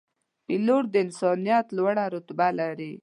[0.45, 2.93] پیلوټ د انسانیت لوړه رتبه لري.